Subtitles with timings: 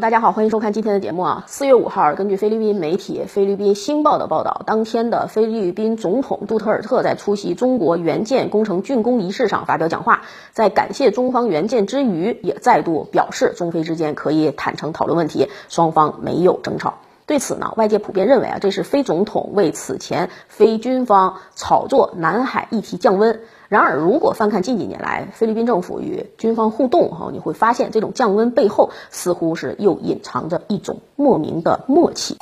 [0.00, 1.44] 大家好，欢迎收看今天的节目啊。
[1.46, 10.22] 四月五号，根据菲律宾媒体《菲律宾星报》的报道，当天的菲律宾总统杜特尔特在出席中国援建工程竣工仪式上发表讲话，
[10.52, 16.94] 在感谢中方援建之余，也再度表示中菲之间可以坦诚讨论问题，双方没有争吵。
[17.24, 23.40] 对此呢，外界普遍认为啊，这是菲总统为此前菲军方炒作南海议题降温。
[23.68, 32.36] 然而，如果翻看近几年来菲律宾政府与军方互动，哈，你会发现这种降温背后似乎是又隐藏着一种莫名的默契。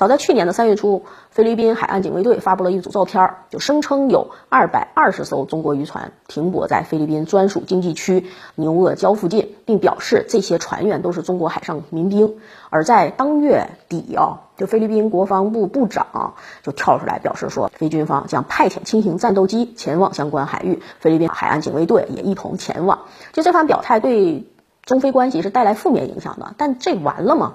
[0.00, 12.36] 早在去年的三月初，菲律宾海岸警卫队发布了一组照片，就声称有二百二十艘中国渔船停泊在菲律宾专属经济区牛轭礁附近，并表示这些船员都是中国海上民兵。
[12.70, 23.00] 而在当月底啊，就菲律宾国防部部长就跳出来表示说，菲军方将派遣轻型战斗机前往相关海域，菲律宾海岸警卫队也一同前往。
[23.34, 24.46] 就这番表态对
[24.82, 27.52] 中菲关系是带来负面影响的，但这完了吗？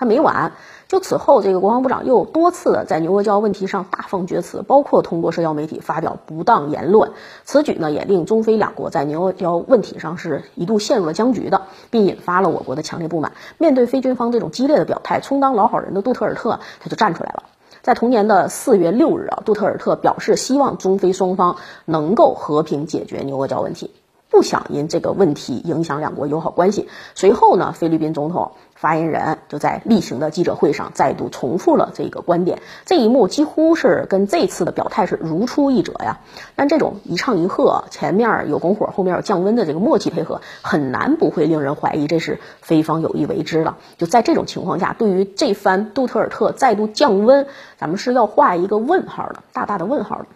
[0.00, 0.52] 他没完，
[0.88, 7.12] 就此后，这个国防部长又多次在牛阿胶问题上大放厥词，包括通过社交媒体发表不当言论。
[7.44, 13.32] 此举呢，也令中菲两国在牛阿胶问题上是一度陷入了僵局的，并引发了我国的强烈不满。
[13.58, 17.42] 面对菲军方这种激烈的表态，充当老好人的杜特尔特他就站出来了。
[17.82, 23.90] 在同年的四月六日啊，杜特尔特表示希望中菲双方能够和平解决牛阿胶问题。
[24.30, 26.88] 不想因这个问题影响两国友好关系。
[27.16, 32.62] 随后呢，菲律宾总统发言人就在例行的记者会上再度重复了这个观点。
[32.86, 36.20] 这一幕几乎是跟这次的表态是如出一辙呀。
[36.54, 43.76] 但这种一唱一和，前面有拱火，后面有降温的这个默契配合，很难不会令人怀疑这是菲方有意为之了。
[43.98, 50.26] 就在这种情况下，对于这番杜特尔特再度降温，咱们是要画一个问号的，大大的问号的。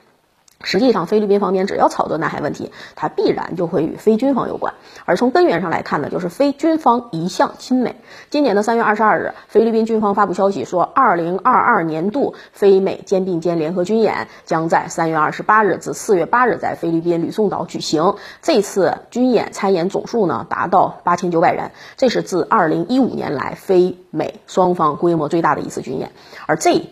[0.64, 4.74] 实际上，菲律宾方面只要炒作南海问题，它必然就会与非军方有关。
[5.04, 7.96] 而从根源上来看呢，就是非军方一向亲美。
[8.30, 18.14] 今年的三月二十二日，菲律宾军方发布消息说，二零二二年度非美肩并肩联合军演将在三月二十八日至四月八日在菲律宾吕宋岛举行。
[18.42, 26.10] 这次军演参演总数呢达到八千九百人，这是自二零一五年来非美双方规模最大的一次军演。
[26.46, 26.82] 而这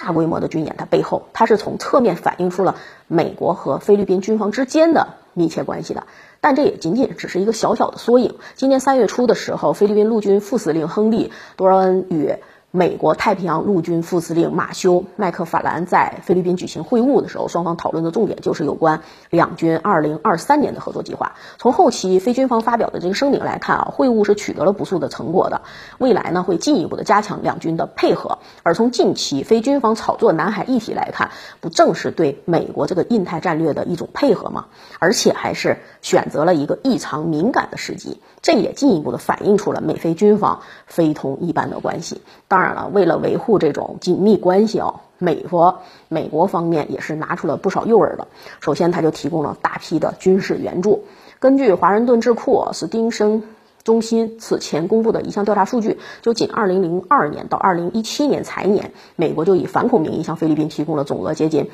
[0.00, 2.76] 大规模的军演，它背后，它是从侧面反映出了
[3.08, 6.04] 美国和菲律宾军方之间的密切关系的，
[6.40, 8.36] 但这也仅仅只是一个小小的缩影。
[8.54, 12.32] 今年三月初的时候，菲律宾陆军副司令亨利·多尔恩与
[12.70, 21.32] 美国太平洋陆军副司令马修·麦克法兰在菲律宾举行会晤的时候，双方讨论的重点就是有关两军2023年的合作计划。
[21.56, 25.62] 从后期菲军方发表的这个声明来看啊，会晤是取得了不错的成果的，
[25.96, 28.36] 未来呢会进一步的加强两军的配合。
[28.62, 31.30] 而从近期菲军方炒作南海议题来看，
[31.62, 34.66] 不正是对美国这个印太战略的一种配合吗？
[34.98, 42.20] 而且还是选择了一个异常敏感的时机，这也进一步的反映出了美菲军方非同一般的关系。
[42.46, 48.26] 当当然了，为了维护这种紧密关系哦，美国美国方面也是拿出了不少诱饵的。
[48.58, 51.04] 首先，他就提供了大批的军事援助。
[51.38, 53.44] 根据华盛顿智库斯汀生
[53.84, 61.70] 中心此前公布的一项调查数据，就仅2002年到2017年财年，美国就以反恐名义向菲律宾提供了总额接近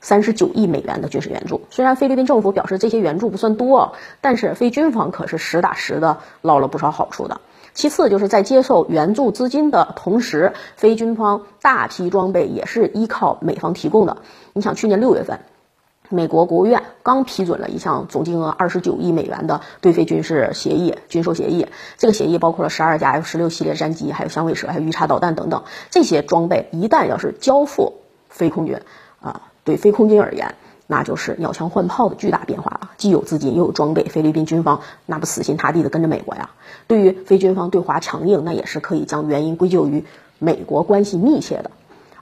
[0.00, 1.62] 39亿美元的军事援助。
[1.70, 7.40] 虽然菲律宾政府表示这些援助不算多，但是菲军方可是实打实的捞了不少好处的。
[7.78, 14.16] 其次，就是在接受援助资金的同时，非军方大批装备也是依靠美方提供的。
[14.52, 15.38] 你想，去年六月份，
[16.08, 21.68] 美国国务院刚批准了一项总金额二十九亿美元的对非军事协议、军售协议。
[21.98, 25.62] 这个协议包括了十二架 F 十六系列战机，还有响尾蛇，还有鱼叉导弹等等。
[25.88, 28.80] 这些装备一旦要是交付非空军，
[29.20, 30.56] 啊，对非空军而言，
[30.90, 36.48] 那就是鸟枪换炮的巨大变化了，既有资金又有装备，菲律宾军方那不死心塌地的跟着美国呀。
[36.86, 40.04] 对于菲军方对华强硬，那也是可以将原因归咎于
[40.38, 41.70] 美国关系密切的。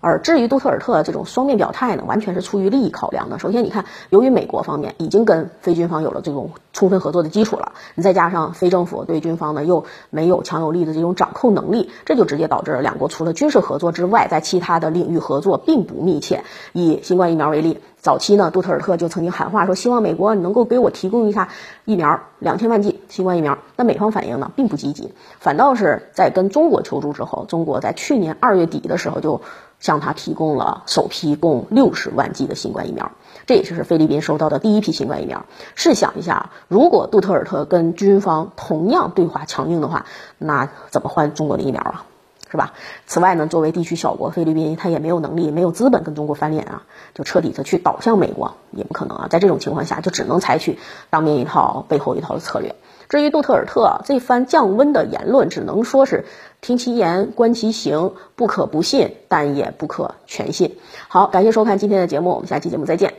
[0.03, 3.39] 而至于杜特尔特这种双面表态呢，完全是出于利益考量的。
[3.39, 16.45] 首先，你看，由于美国方面已经跟菲军方有了这种充分合作的基础了，你再加上菲政府对军方呢又没有强有力的这种掌控能力，这就直接导致了两国除了军事合作之外，在其他的领域合作并不密切。
[16.73, 21.49] 以新冠疫苗为例，早期呢，杜特尔特就曾经喊话说，希望美国能够给我提供一下
[21.85, 23.59] 疫苗，两千万剂新冠疫苗。
[23.75, 29.41] 那美方反应呢，并不积极，反倒是在跟中国求助之后，中国在去年二月底的时候就。
[29.79, 33.13] 向他提供了首批共六十万剂的新冠疫苗，
[33.45, 35.45] 这也就是菲律宾收到的第一批新冠疫苗。
[35.75, 40.07] 试想一下，如果杜特尔特跟军方同样对华强硬的话，
[40.39, 42.07] 那怎么换中国的疫苗啊？
[42.51, 42.75] 是吧？
[43.07, 46.83] 此外呢，作为地区小国，菲律宾他也没有能力、没有资本跟中国翻脸啊，
[47.15, 49.27] 就彻底的去倒向美国也不可能啊。
[49.29, 50.79] 在这种情况下，就只能采取
[51.11, 52.77] 当面一套、背后一套的策略。
[53.09, 56.25] 至于杜特尔特这番降温的言论，只能说是
[56.61, 60.77] 听其言观其行，不可不信，但也不可全信。
[61.09, 63.17] 好，感谢收看今天的节目，我们下期节目再见。